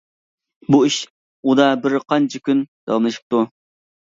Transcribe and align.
بۇ 0.75 0.79
ئىش 0.87 0.97
ئۇدا 1.49 1.67
بىر 1.83 1.99
قانچە 2.15 2.43
كۈن 2.49 2.65
داۋاملىشىپتۇ. 2.89 3.47